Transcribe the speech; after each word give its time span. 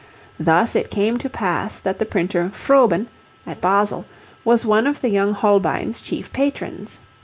Thus 0.39 0.75
it 0.75 0.89
came 0.89 1.17
to 1.17 1.29
pass 1.29 1.79
that 1.79 1.99
the 1.99 2.07
printer 2.07 2.49
Froben, 2.49 3.05
at 3.45 3.61
Basle, 3.61 4.07
was 4.43 4.65
one 4.65 4.87
of 4.87 4.99
the 5.01 5.09
young 5.09 5.33
Holbein's 5.35 6.01
chief 6.01 6.33
patrons. 6.33 6.97